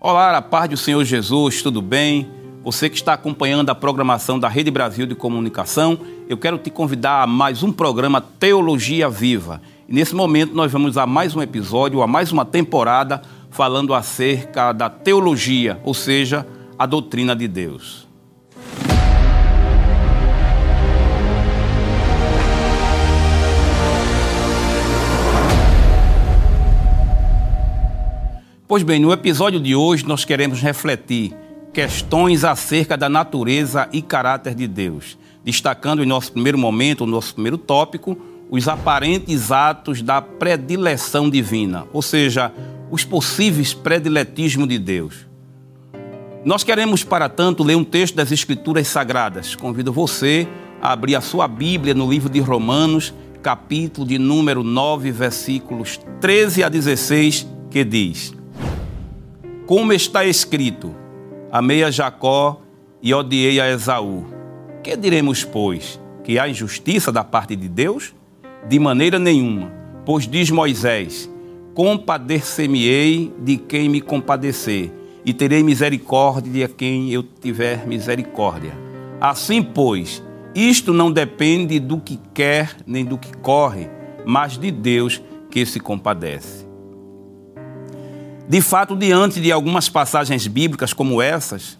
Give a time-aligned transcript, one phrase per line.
[0.00, 2.30] Olá, a paz do Senhor Jesus, tudo bem?
[2.62, 7.22] Você que está acompanhando a programação da Rede Brasil de Comunicação, eu quero te convidar
[7.22, 9.60] a mais um programa Teologia Viva.
[9.88, 14.72] E nesse momento nós vamos a mais um episódio, a mais uma temporada falando acerca
[14.72, 16.46] da teologia, ou seja,
[16.78, 18.07] a doutrina de Deus.
[28.68, 31.34] Pois bem, no episódio de hoje nós queremos refletir
[31.72, 37.32] questões acerca da natureza e caráter de Deus, destacando em nosso primeiro momento, o nosso
[37.32, 38.14] primeiro tópico,
[38.50, 42.52] os aparentes atos da predileção divina, ou seja,
[42.90, 45.26] os possíveis prediletismos de Deus.
[46.44, 49.54] Nós queremos, para tanto, ler um texto das Escrituras Sagradas.
[49.54, 50.46] Convido você
[50.82, 56.64] a abrir a sua Bíblia no livro de Romanos, capítulo de número 9, versículos 13
[56.64, 58.37] a 16, que diz:
[59.68, 60.96] como está escrito:
[61.52, 62.62] Amei a Jacó
[63.02, 64.24] e odiei a Esaú.
[64.82, 66.00] Que diremos, pois?
[66.24, 68.14] Que há injustiça da parte de Deus?
[68.66, 69.70] De maneira nenhuma,
[70.06, 71.30] pois diz Moisés:
[71.74, 74.90] Compadecer-me-ei de quem me compadecer,
[75.22, 78.72] e terei misericórdia de quem eu tiver misericórdia.
[79.20, 80.22] Assim, pois,
[80.54, 83.90] isto não depende do que quer nem do que corre,
[84.24, 86.67] mas de Deus que se compadece.
[88.48, 91.78] De fato, diante de algumas passagens bíblicas como essas,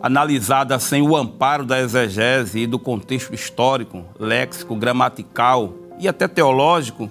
[0.00, 7.10] analisadas sem o amparo da exegese e do contexto histórico, léxico, gramatical e até teológico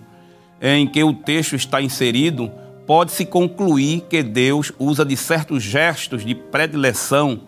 [0.61, 2.49] em que o texto está inserido,
[2.87, 7.41] pode-se concluir que Deus usa de certos gestos de predileção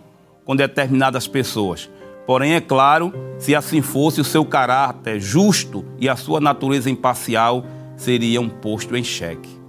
[0.43, 1.89] com determinadas pessoas.
[2.27, 7.65] Porém, é claro, se assim fosse, o seu caráter justo e a sua natureza imparcial
[7.95, 9.64] seriam postos em xeque.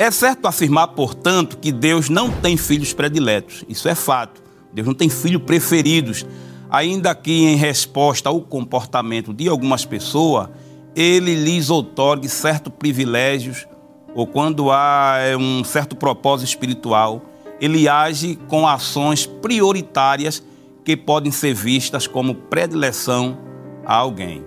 [0.00, 3.66] É certo afirmar, portanto, que Deus não tem filhos prediletos.
[3.68, 4.42] Isso é fato.
[4.72, 6.24] Deus não tem filhos preferidos.
[6.70, 10.48] Ainda que em resposta ao comportamento de algumas pessoas,
[10.96, 13.68] ele lhes outorgue certos privilégios,
[14.14, 17.20] ou quando há é, um certo propósito espiritual,
[17.60, 20.42] ele age com ações prioritárias
[20.82, 23.36] que podem ser vistas como predileção
[23.84, 24.42] a alguém.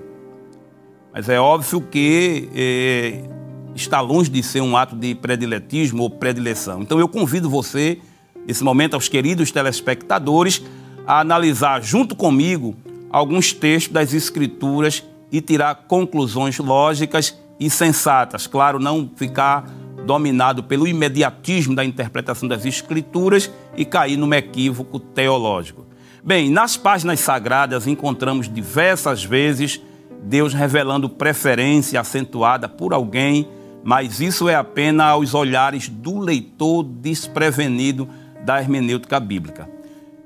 [1.14, 3.43] Mas é óbvio que eh,
[3.76, 6.82] está longe de ser um ato de prediletismo ou predileção.
[6.82, 8.00] Então eu convido você,
[8.46, 10.62] nesse momento, aos queridos telespectadores,
[11.06, 12.76] a analisar junto comigo
[13.10, 18.48] alguns textos das Escrituras e tirar conclusões lógicas e sensatas.
[18.48, 19.70] Claro, não ficar
[20.06, 25.86] dominado pelo imediatismo da interpretação das Escrituras e cair num equívoco teológico.
[26.24, 29.82] Bem, nas páginas sagradas encontramos diversas vezes
[30.24, 33.48] Deus revelando preferência acentuada por alguém
[33.84, 38.08] mas isso é apenas aos olhares do leitor desprevenido
[38.46, 39.70] da hermenêutica bíblica.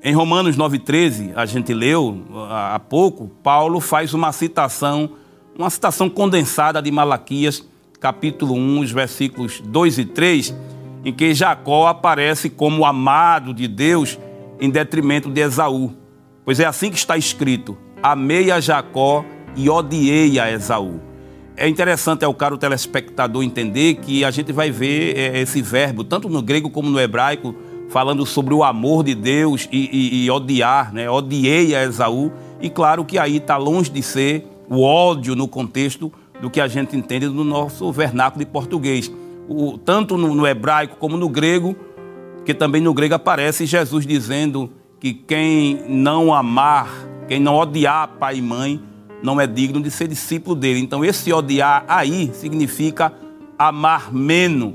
[0.04, 5.10] Em Romanos 9,13, a gente leu há pouco, Paulo faz uma citação,
[5.58, 7.68] uma citação condensada de Malaquias,
[8.00, 10.56] capítulo 1, os versículos 2 e 3,
[11.04, 14.20] em que Jacó aparece como amado de Deus
[14.60, 15.94] em detrimento de Esaú.
[16.46, 19.26] Pois é assim que está escrito: Amei a Jacó
[19.56, 21.07] e odiei a Esaú
[21.58, 26.30] é interessante ao caro telespectador entender que a gente vai ver é, esse verbo, tanto
[26.30, 27.56] no grego como no hebraico,
[27.90, 31.10] falando sobre o amor de Deus e, e, e odiar, né?
[31.10, 32.32] Odiei a Esaú.
[32.62, 36.68] E claro que aí está longe de ser o ódio no contexto do que a
[36.68, 39.12] gente entende no nosso vernáculo de português.
[39.50, 41.76] O, tanto no, no hebraico como no grego,
[42.46, 44.70] que também no grego aparece Jesus dizendo
[45.00, 46.90] que quem não amar,
[47.28, 48.80] quem não odiar pai e mãe,
[49.22, 50.80] não é digno de ser discípulo dele.
[50.80, 53.14] Então, esse odiar aí significa
[53.58, 54.74] amar menos.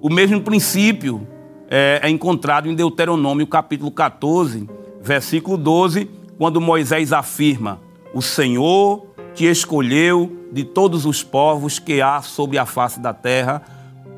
[0.00, 1.26] O mesmo princípio
[1.70, 4.68] é, é encontrado em Deuteronômio, capítulo 14,
[5.00, 7.80] versículo 12, quando Moisés afirma:
[8.14, 13.62] O Senhor te escolheu de todos os povos que há sobre a face da terra,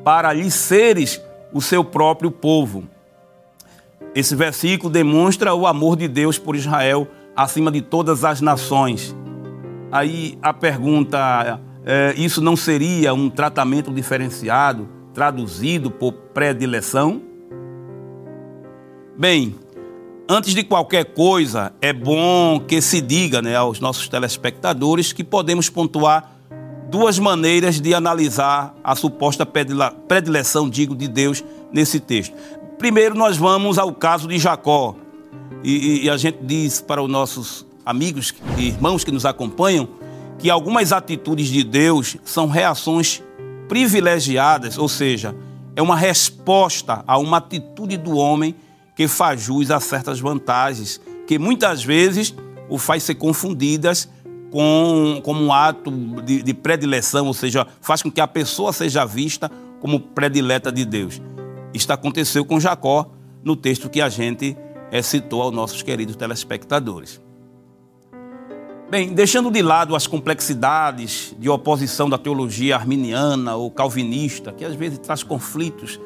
[0.03, 1.21] para lhe seres
[1.53, 2.83] o seu próprio povo.
[4.13, 9.15] Esse versículo demonstra o amor de Deus por Israel acima de todas as nações.
[9.91, 17.21] Aí a pergunta: é, isso não seria um tratamento diferenciado, traduzido por predileção?
[19.17, 19.55] Bem,
[20.29, 25.69] antes de qualquer coisa, é bom que se diga né, aos nossos telespectadores que podemos
[25.69, 26.37] pontuar
[26.89, 32.35] duas maneiras de analisar a suposta predileção, digo, de Deus nesse texto.
[32.77, 34.95] Primeiro, nós vamos ao caso de Jacó.
[35.63, 39.87] E, e a gente diz para os nossos amigos e irmãos que nos acompanham,
[40.37, 43.21] que algumas atitudes de Deus são reações
[43.67, 45.35] privilegiadas, ou seja,
[45.75, 48.55] é uma resposta a uma atitude do homem
[48.95, 52.35] que faz jus a certas vantagens, que muitas vezes
[52.69, 54.09] o faz ser confundidas
[54.51, 55.89] com, como um ato
[56.23, 59.49] de, de predileção, ou seja, faz com que a pessoa seja vista
[59.79, 61.21] como predileta de Deus.
[61.73, 63.09] Isto aconteceu com Jacó
[63.43, 64.57] no texto que a gente
[64.91, 67.21] é, citou aos nossos queridos telespectadores.
[68.91, 74.75] Bem, deixando de lado as complexidades de oposição da teologia arminiana ou calvinista, que às
[74.75, 75.97] vezes traz conflitos,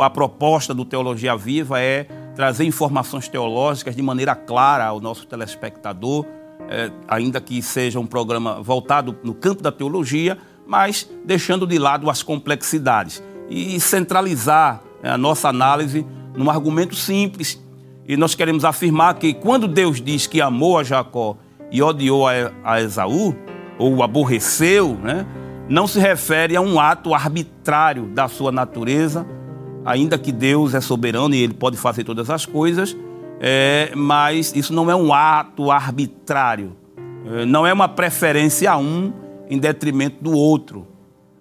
[0.00, 2.04] a proposta do Teologia Viva é
[2.36, 6.24] trazer informações teológicas de maneira clara ao nosso telespectador,
[6.68, 12.08] é, ainda que seja um programa voltado no campo da teologia, mas deixando de lado
[12.08, 13.20] as complexidades
[13.50, 16.06] e centralizar é, a nossa análise
[16.36, 17.60] num argumento simples.
[18.06, 21.36] E nós queremos afirmar que quando Deus diz que amou a Jacó
[21.70, 22.26] e odiou
[22.64, 23.34] a Esaú,
[23.78, 25.26] ou aborreceu, né,
[25.68, 29.26] não se refere a um ato arbitrário da sua natureza,
[29.84, 32.96] ainda que Deus é soberano e ele pode fazer todas as coisas,
[33.40, 36.76] é, mas isso não é um ato arbitrário,
[37.26, 39.12] é, não é uma preferência a um
[39.48, 40.86] em detrimento do outro,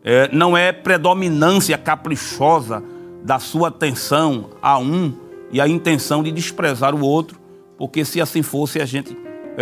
[0.03, 2.83] é, não é predominância caprichosa
[3.23, 5.13] da sua atenção a um
[5.51, 7.39] e a intenção de desprezar o outro,
[7.77, 9.17] porque se assim fosse a gente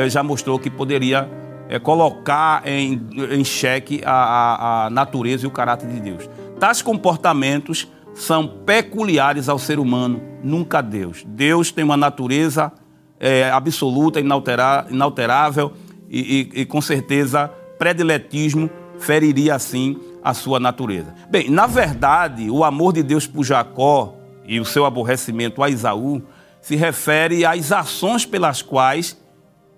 [0.08, 1.30] já mostrou que poderia
[1.70, 6.30] é, colocar em, em xeque a, a, a natureza e o caráter de Deus.
[6.60, 11.24] Tais comportamentos são peculiares ao ser humano, nunca a Deus.
[11.28, 12.72] Deus tem uma natureza
[13.20, 15.74] é, absoluta, inalterá, inalterável
[16.10, 18.70] e, e, e, com certeza prediletismo
[19.00, 21.14] feriria assim a sua natureza.
[21.30, 24.16] Bem, na verdade, o amor de Deus por Jacó
[24.46, 26.22] e o seu aborrecimento a Isaú
[26.62, 29.18] se refere às ações pelas quais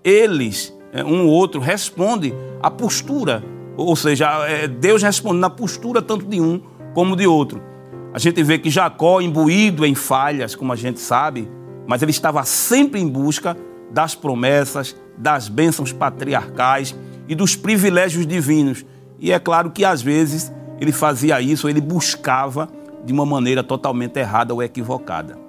[0.08, 3.44] eles, é, um ou outro, responde à postura,
[3.76, 6.60] ou seja, é, Deus responde na postura tanto de um
[6.94, 7.62] como de outro.
[8.12, 11.48] A gente vê que Jacó, imbuído em falhas, como a gente sabe,
[11.86, 13.56] mas ele estava sempre em busca
[13.90, 16.94] das promessas, das bênçãos patriarcais
[17.28, 18.84] e dos privilégios divinos.
[19.20, 22.68] E é claro que às vezes ele fazia isso, ele buscava
[23.04, 25.47] de uma maneira totalmente errada ou equivocada.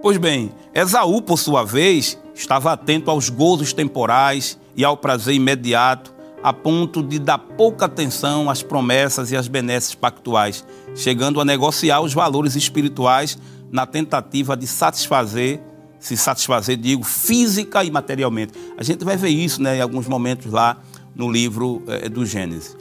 [0.00, 6.14] Pois bem, Esaú, por sua vez, estava atento aos gozos temporais e ao prazer imediato,
[6.40, 10.64] a ponto de dar pouca atenção às promessas e às benesses pactuais,
[10.94, 13.36] chegando a negociar os valores espirituais
[13.72, 15.60] na tentativa de satisfazer,
[15.98, 18.52] se satisfazer, digo, física e materialmente.
[18.78, 20.76] A gente vai ver isso né, em alguns momentos lá
[21.12, 22.76] no livro é, do Gênesis.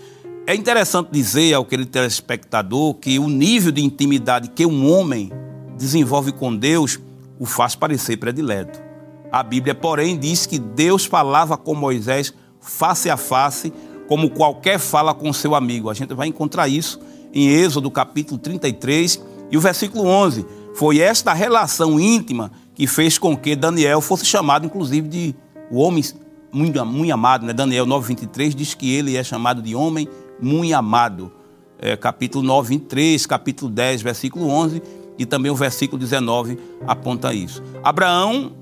[0.45, 5.31] É interessante dizer ao querido telespectador que o nível de intimidade que um homem
[5.75, 6.99] desenvolve com Deus
[7.39, 8.81] o faz parecer predileto.
[9.31, 13.74] A Bíblia, porém, diz que Deus falava com Moisés face a face,
[14.07, 15.89] como qualquer fala com seu amigo.
[15.89, 17.00] A gente vai encontrar isso
[17.34, 20.45] em Êxodo capítulo 33 e o versículo 11.
[20.75, 25.36] Foi esta relação íntima que fez com que Daniel fosse chamado, inclusive, de
[25.69, 26.04] o homem
[26.51, 27.45] muito, muito amado.
[27.45, 27.51] Né?
[27.51, 30.07] Daniel 9,23 diz que ele é chamado de homem
[30.39, 31.31] muito amado.
[31.80, 34.81] É, capítulo 9, 23, capítulo 10, versículo 11
[35.17, 37.63] e também o versículo 19 aponta isso.
[37.83, 38.53] Abraão,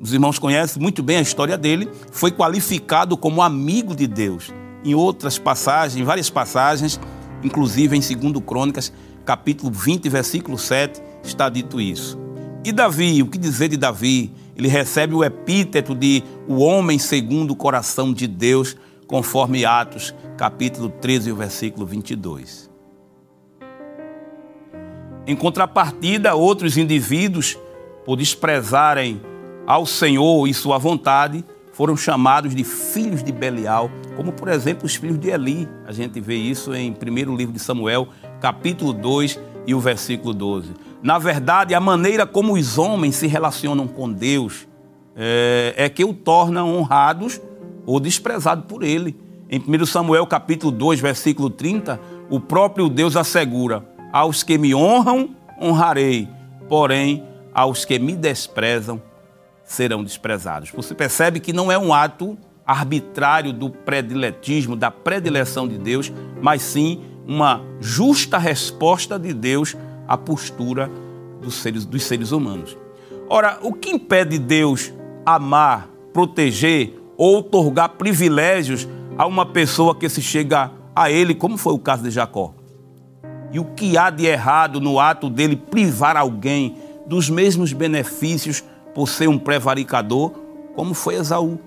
[0.00, 4.52] os irmãos conhecem muito bem a história dele, foi qualificado como amigo de Deus.
[4.84, 6.98] Em outras passagens, em várias passagens,
[7.42, 8.92] inclusive em 2 Crônicas,
[9.24, 12.18] capítulo 20, versículo 7, está dito isso.
[12.64, 14.32] E Davi, o que dizer de Davi?
[14.56, 18.76] Ele recebe o epíteto de o homem segundo o coração de Deus,
[19.06, 22.69] conforme Atos, capítulo 13, versículo 22.
[25.30, 27.56] Em contrapartida, outros indivíduos,
[28.04, 29.20] por desprezarem
[29.64, 34.96] ao Senhor e sua vontade, foram chamados de filhos de Belial, como por exemplo os
[34.96, 35.68] filhos de Eli.
[35.86, 38.08] A gente vê isso em 1 livro de Samuel,
[38.40, 40.72] capítulo 2 e o versículo 12.
[41.00, 44.66] Na verdade, a maneira como os homens se relacionam com Deus
[45.14, 47.40] é, é que o tornam honrados
[47.86, 49.16] ou desprezados por Ele.
[49.48, 55.30] Em 1 Samuel capítulo 2, versículo 30, o próprio Deus assegura: aos que me honram,
[55.60, 56.28] honrarei,
[56.68, 57.24] porém,
[57.54, 59.00] aos que me desprezam,
[59.64, 60.70] serão desprezados.
[60.70, 62.36] Você percebe que não é um ato
[62.66, 69.76] arbitrário do prediletismo, da predileção de Deus, mas sim uma justa resposta de Deus
[70.06, 70.90] à postura
[71.40, 72.76] dos seres, dos seres humanos.
[73.28, 74.92] Ora, o que impede Deus
[75.24, 81.72] amar, proteger ou otorgar privilégios a uma pessoa que se chega a ele, como foi
[81.72, 82.54] o caso de Jacó?
[83.52, 86.76] E o que há de errado no ato dele privar alguém
[87.06, 88.62] dos mesmos benefícios
[88.94, 90.32] por ser um prevaricador,
[90.74, 91.58] como foi Esaú?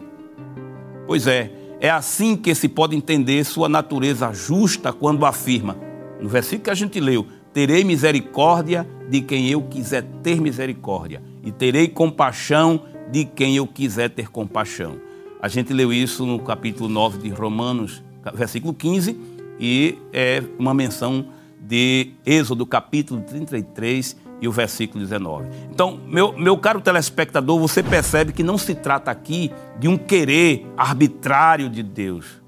[1.06, 5.76] Pois é, é assim que se pode entender sua natureza justa quando afirma,
[6.22, 11.52] no versículo que a gente leu, terei misericórdia de quem eu quiser ter misericórdia, e
[11.52, 14.96] terei compaixão de quem eu quiser ter compaixão.
[15.42, 18.02] A gente leu isso no capítulo 9 de Romanos,
[18.34, 19.20] versículo 15,
[19.60, 21.26] e é uma menção
[21.66, 25.48] de Êxodo, capítulo 33 e o versículo 19.
[25.72, 30.68] Então, meu, meu caro telespectador, você percebe que não se trata aqui de um querer
[30.76, 32.42] arbitrário de Deus.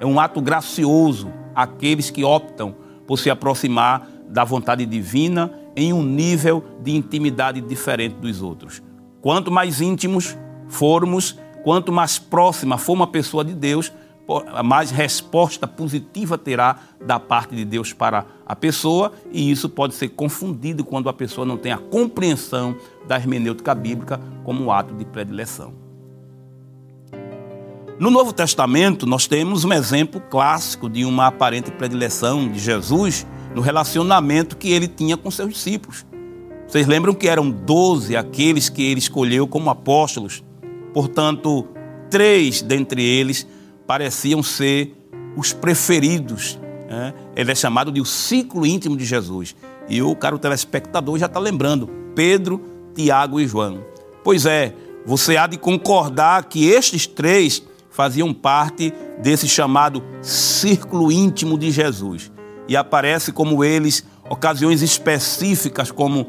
[0.00, 2.74] É um ato gracioso àqueles que optam
[3.06, 8.82] por se aproximar da vontade divina em um nível de intimidade diferente dos outros.
[9.20, 10.36] Quanto mais íntimos
[10.68, 13.92] formos, quanto mais próxima for uma pessoa de Deus,
[14.64, 20.10] mais resposta positiva terá da parte de Deus para a pessoa, e isso pode ser
[20.10, 25.04] confundido quando a pessoa não tem a compreensão da hermenêutica bíblica como um ato de
[25.04, 25.72] predileção.
[27.98, 33.60] No Novo Testamento, nós temos um exemplo clássico de uma aparente predileção de Jesus no
[33.60, 36.06] relacionamento que ele tinha com seus discípulos.
[36.66, 40.42] Vocês lembram que eram doze aqueles que ele escolheu como apóstolos,
[40.94, 41.66] portanto,
[42.08, 43.46] três dentre eles
[43.90, 44.94] pareciam ser
[45.36, 46.56] os preferidos.
[46.88, 47.12] Né?
[47.34, 49.56] Ele é chamado de o ciclo íntimo de Jesus.
[49.88, 52.62] E o caro telespectador já está lembrando: Pedro,
[52.94, 53.84] Tiago e João.
[54.22, 61.58] Pois é, você há de concordar que estes três faziam parte desse chamado círculo íntimo
[61.58, 62.30] de Jesus.
[62.68, 66.28] E aparece como eles ocasiões específicas, como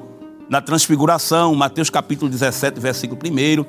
[0.50, 3.66] na transfiguração, Mateus capítulo 17, versículo 1.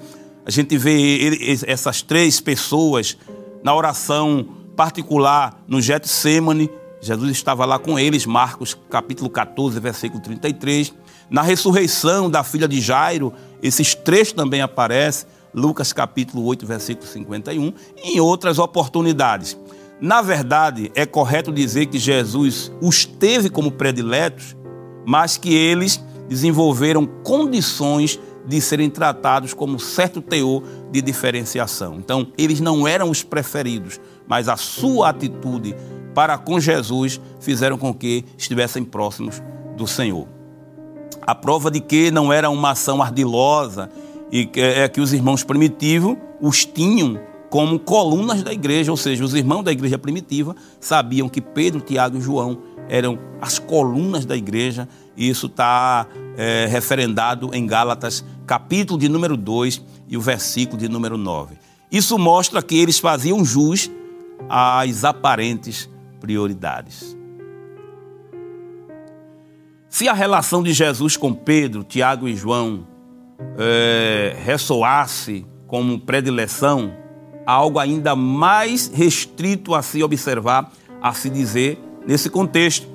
[0.46, 3.18] A gente vê essas três pessoas
[3.62, 10.94] na oração particular no Getsemane, Jesus estava lá com eles, Marcos capítulo 14, versículo 33.
[11.28, 17.72] Na ressurreição da filha de Jairo, esses três também aparecem, Lucas capítulo 8, versículo 51,
[17.96, 19.58] e em outras oportunidades.
[20.00, 24.56] Na verdade, é correto dizer que Jesus os teve como prediletos,
[25.06, 31.96] mas que eles desenvolveram condições de serem tratados como certo teor de diferenciação.
[31.96, 35.74] Então, eles não eram os preferidos, mas a sua atitude
[36.14, 39.42] para com Jesus fizeram com que estivessem próximos
[39.76, 40.26] do Senhor.
[41.22, 43.88] A prova de que não era uma ação ardilosa
[44.30, 49.22] e que, é que os irmãos primitivos os tinham como colunas da igreja, ou seja,
[49.22, 52.58] os irmãos da igreja primitiva sabiam que Pedro, Tiago e João
[52.88, 59.36] eram as colunas da igreja, e isso está é, referendado em Gálatas, capítulo de número
[59.36, 61.56] 2 e o versículo de número 9.
[61.90, 63.90] Isso mostra que eles faziam jus
[64.48, 65.88] às aparentes
[66.20, 67.16] prioridades.
[69.88, 72.86] Se a relação de Jesus com Pedro, Tiago e João
[73.58, 76.94] é, ressoasse como predileção,
[77.46, 82.86] algo ainda mais restrito a se observar, a se dizer nesse contexto,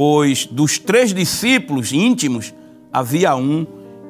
[0.00, 2.54] pois dos três discípulos íntimos
[2.90, 3.66] havia um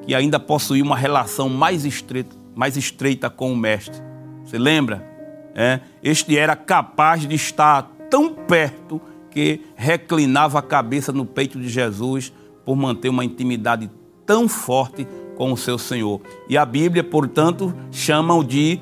[0.06, 4.00] que ainda possuía uma relação mais estreita, mais estreita com o Mestre.
[4.44, 5.04] Você lembra?
[5.52, 9.00] É, este era capaz de estar tão perto
[9.32, 12.32] que reclinava a cabeça no peito de Jesus
[12.64, 13.90] por manter uma intimidade
[14.25, 16.20] tão forte com o seu Senhor.
[16.49, 18.78] E a Bíblia, portanto, chama-o de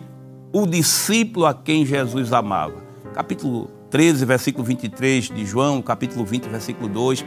[0.53, 2.85] o discípulo a quem Jesus amava.
[3.15, 7.25] Capítulo 13, versículo 23 de João, capítulo 20, versículo 2,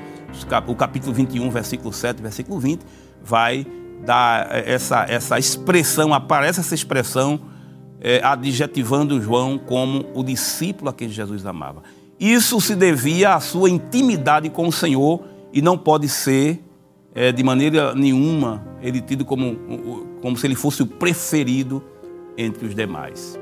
[0.67, 2.81] o capítulo 21, versículo 7, versículo 20,
[3.23, 3.65] vai
[4.05, 7.39] dar essa, essa expressão, aparece essa expressão
[7.99, 11.83] é, adjetivando João como o discípulo a quem Jesus amava.
[12.19, 16.63] Isso se devia à sua intimidade com o Senhor e não pode ser,
[17.13, 21.83] é, de maneira nenhuma, ele tido como, como se ele fosse o preferido
[22.37, 23.39] entre os demais.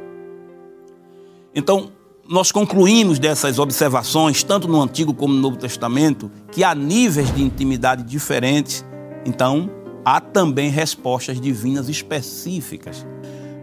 [1.53, 1.91] Então,
[2.29, 7.41] nós concluímos dessas observações, tanto no Antigo como no Novo Testamento, que há níveis de
[7.41, 8.85] intimidade diferentes,
[9.25, 9.67] então
[10.05, 13.03] há também respostas divinas específicas.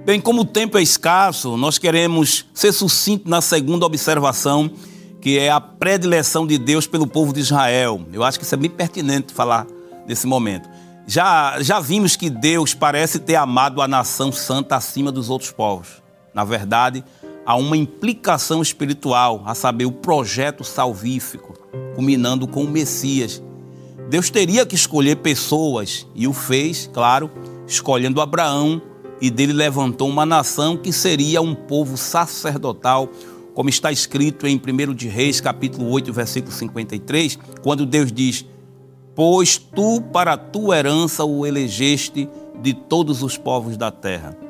[0.05, 4.69] Bem, como o tempo é escasso, nós queremos ser sucinto na segunda observação,
[5.21, 8.05] que é a predileção de Deus pelo povo de Israel.
[8.13, 9.65] Eu acho que isso é bem pertinente falar
[10.09, 10.69] nesse momento.
[11.07, 16.03] Já, já vimos que Deus parece ter amado a nação santa acima dos outros povos.
[16.35, 17.03] Na verdade,
[17.47, 21.55] há uma implicação espiritual, a saber, o projeto salvífico,
[21.95, 23.41] culminando com o Messias.
[24.11, 27.31] Deus teria que escolher pessoas e o fez, claro,
[27.67, 28.83] escolhendo Abraão
[29.21, 33.09] e dele levantou uma nação que seria um povo sacerdotal,
[33.55, 38.45] como está escrito em 1 de Reis, capítulo 8, versículo 53, quando Deus diz:
[39.15, 42.29] Pois tu para tua herança o elegeste
[42.61, 44.46] de todos os povos da terra.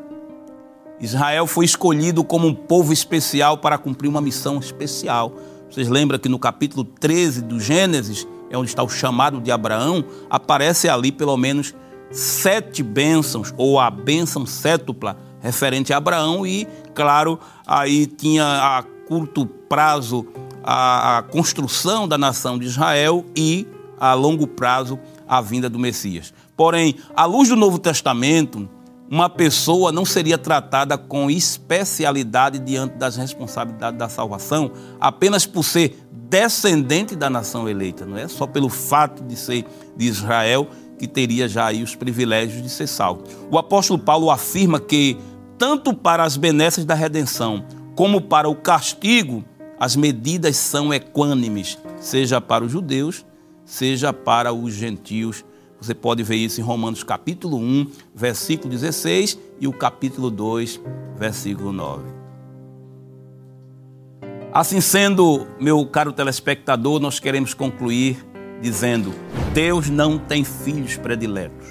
[1.00, 5.32] Israel foi escolhido como um povo especial para cumprir uma missão especial.
[5.70, 10.04] Vocês lembram que no capítulo 13 do Gênesis, é onde está o chamado de Abraão,
[10.30, 11.74] aparece ali pelo menos
[12.10, 19.46] sete bênçãos, ou a bênção sétupla referente a Abraão, e, claro, aí tinha a curto
[19.46, 20.26] prazo
[20.66, 23.66] a, a construção da nação de Israel e,
[24.00, 24.98] a longo prazo,
[25.28, 26.34] a vinda do Messias.
[26.56, 28.68] Porém, à luz do Novo Testamento,
[29.10, 35.98] uma pessoa não seria tratada com especialidade diante das responsabilidades da salvação apenas por ser
[36.10, 39.64] descendente da nação eleita, não é só pelo fato de ser
[39.96, 43.22] de Israel que teria já aí os privilégios de ser salvo.
[43.50, 45.16] O apóstolo Paulo afirma que
[45.58, 49.44] tanto para as benesses da redenção como para o castigo,
[49.78, 53.24] as medidas são equânimes, seja para os judeus,
[53.64, 55.44] seja para os gentios
[55.80, 60.80] você pode ver isso em Romanos capítulo 1, versículo 16 e o capítulo 2,
[61.18, 62.04] versículo 9.
[64.52, 68.24] Assim sendo, meu caro telespectador, nós queremos concluir
[68.60, 69.12] dizendo:
[69.52, 71.66] Deus não tem filhos prediletos.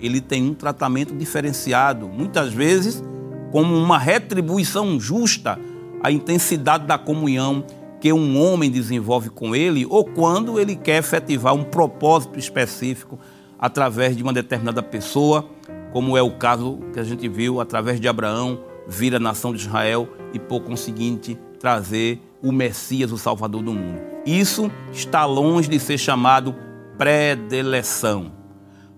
[0.00, 3.02] Ele tem um tratamento diferenciado, muitas vezes
[3.50, 5.58] como uma retribuição justa
[6.02, 7.64] à intensidade da comunhão
[8.00, 13.18] que um homem desenvolve com ele ou quando ele quer efetivar um propósito específico
[13.60, 15.44] através de uma determinada pessoa,
[15.92, 19.60] como é o caso que a gente viu através de Abraão, vir a nação de
[19.60, 24.00] Israel e, por conseguinte, trazer o Messias, o Salvador do mundo.
[24.24, 26.54] Isso está longe de ser chamado
[26.96, 28.32] predeleção.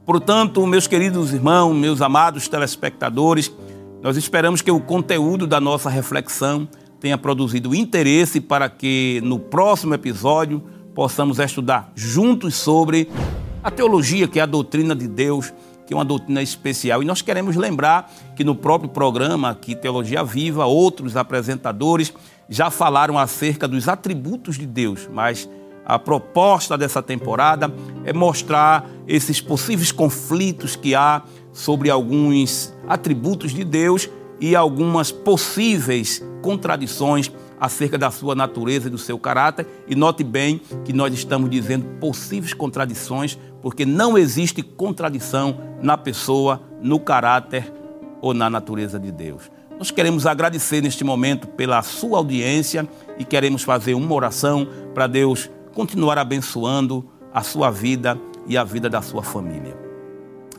[0.07, 3.53] Portanto, meus queridos irmãos, meus amados telespectadores,
[4.01, 6.69] nós esperamos que o conteúdo da nossa reflexão
[7.01, 10.63] tenha produzido interesse para que no próximo episódio
[10.95, 13.09] possamos estudar juntos sobre
[13.63, 15.53] a teologia, que é a doutrina de Deus,
[15.87, 17.03] que é uma doutrina especial.
[17.03, 22.13] E nós queremos lembrar que no próprio programa aqui, Teologia Viva, outros apresentadores
[22.49, 25.49] já falaram acerca dos atributos de Deus, mas
[25.85, 27.73] a proposta dessa temporada
[28.05, 34.09] é mostrar esses possíveis conflitos que há sobre alguns atributos de Deus
[34.41, 37.31] e algumas possíveis contradições
[37.63, 39.65] acerca da sua natureza e do seu caráter.
[39.87, 46.61] E note bem que nós estamos dizendo possíveis contradições, porque não existe contradição na pessoa,
[46.83, 47.73] no caráter
[48.21, 49.49] ou na natureza de Deus.
[49.79, 55.49] Nós queremos agradecer neste momento pela sua audiência e queremos fazer uma oração para Deus
[55.73, 59.79] continuar abençoando a sua vida e a vida da sua família.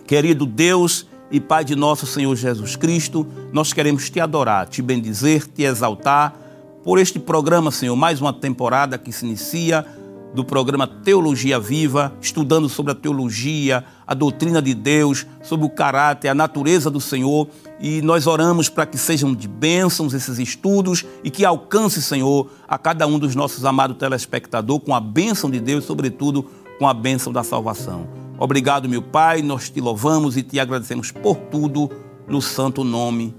[0.08, 5.46] Querido Deus e Pai de nosso Senhor Jesus Cristo, nós queremos te adorar, te bendizer,
[5.46, 6.43] te exaltar
[6.84, 9.86] por este programa, Senhor, mais uma temporada que se inicia
[10.34, 16.28] do programa Teologia Viva, estudando sobre a teologia, a doutrina de Deus, sobre o caráter,
[16.28, 17.48] a natureza do Senhor.
[17.80, 22.78] E nós oramos para que sejam de bênçãos esses estudos e que alcance, Senhor, a
[22.78, 27.32] cada um dos nossos amados telespectadores com a bênção de Deus, sobretudo com a bênção
[27.32, 28.08] da salvação.
[28.40, 31.90] Obrigado, meu Pai, nós te louvamos e te agradecemos por tudo,
[32.28, 33.36] no santo nome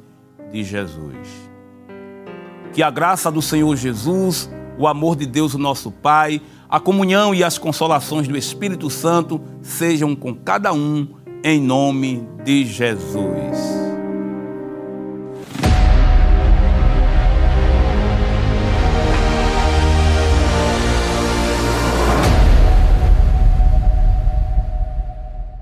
[0.52, 1.43] de Jesus.
[2.74, 7.32] Que a graça do Senhor Jesus, o amor de Deus, o nosso Pai, a comunhão
[7.32, 11.06] e as consolações do Espírito Santo sejam com cada um,
[11.44, 13.83] em nome de Jesus.